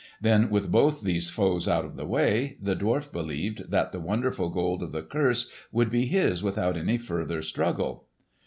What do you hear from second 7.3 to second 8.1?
struggle.